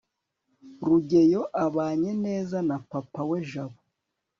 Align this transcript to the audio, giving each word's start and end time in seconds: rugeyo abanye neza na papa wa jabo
rugeyo 0.85 1.41
abanye 1.65 2.11
neza 2.25 2.57
na 2.67 2.77
papa 2.89 3.21
wa 3.29 3.39
jabo 3.49 3.79